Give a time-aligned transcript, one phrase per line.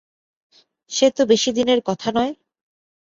[0.91, 2.33] সে তো বেশিদিনের কথা নয়।